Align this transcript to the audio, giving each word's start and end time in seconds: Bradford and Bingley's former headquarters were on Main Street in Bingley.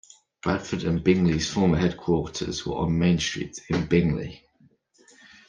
Bradford 0.41 0.83
and 0.83 1.03
Bingley's 1.03 1.51
former 1.51 1.77
headquarters 1.77 2.65
were 2.65 2.73
on 2.73 2.97
Main 2.97 3.19
Street 3.19 3.59
in 3.69 3.85
Bingley. 3.85 4.41